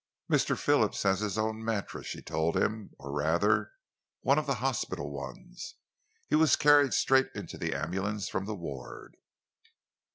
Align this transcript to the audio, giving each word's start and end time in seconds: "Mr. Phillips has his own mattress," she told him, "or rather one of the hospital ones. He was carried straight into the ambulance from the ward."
"Mr. 0.31 0.57
Phillips 0.57 1.03
has 1.03 1.19
his 1.19 1.37
own 1.37 1.63
mattress," 1.63 2.07
she 2.07 2.23
told 2.23 2.57
him, 2.57 2.89
"or 2.97 3.11
rather 3.11 3.73
one 4.21 4.39
of 4.39 4.47
the 4.47 4.55
hospital 4.55 5.11
ones. 5.11 5.75
He 6.27 6.35
was 6.35 6.55
carried 6.55 6.95
straight 6.95 7.29
into 7.35 7.55
the 7.59 7.75
ambulance 7.75 8.27
from 8.27 8.45
the 8.45 8.55
ward." 8.55 9.17